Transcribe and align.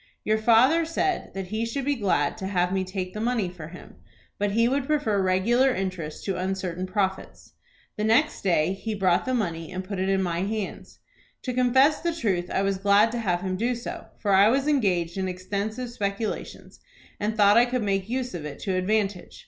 '""Your 0.25 0.39
father 0.39 0.83
said 0.83 1.29
that 1.35 1.49
he 1.49 1.63
should 1.63 1.85
be 1.85 1.93
glad 1.95 2.35
to 2.37 2.47
have 2.47 2.73
me 2.73 2.83
take 2.83 3.13
the 3.13 3.21
money 3.21 3.49
for 3.49 3.67
him, 3.67 3.97
but 4.39 4.53
he 4.53 4.67
would 4.67 4.87
prefer 4.87 5.21
regular 5.21 5.75
interest 5.75 6.25
to 6.25 6.37
uncertain 6.37 6.87
profits. 6.87 7.53
The 7.97 8.03
next 8.03 8.41
day 8.41 8.73
he 8.73 8.95
brought 8.95 9.25
the 9.25 9.35
money, 9.35 9.71
and 9.71 9.83
put 9.83 9.99
it 9.99 10.09
in 10.09 10.23
my 10.23 10.39
hands. 10.41 10.97
To 11.43 11.53
confess 11.53 12.01
the 12.01 12.15
truth 12.15 12.49
I 12.49 12.63
was 12.63 12.79
glad 12.79 13.11
to 13.11 13.19
have 13.19 13.41
him 13.41 13.57
do 13.57 13.75
so, 13.75 14.07
for 14.17 14.33
I 14.33 14.47
was 14.49 14.67
engaged 14.67 15.19
in 15.19 15.27
extensive 15.27 15.91
speculations, 15.91 16.79
and 17.19 17.37
thought 17.37 17.55
I 17.55 17.65
could 17.65 17.83
make 17.83 18.09
use 18.09 18.33
of 18.33 18.43
it 18.43 18.57
to 18.61 18.73
advantage. 18.73 19.39